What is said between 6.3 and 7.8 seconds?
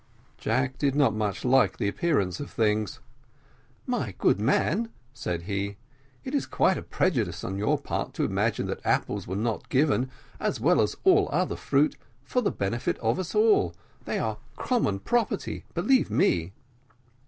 is quite a prejudice on your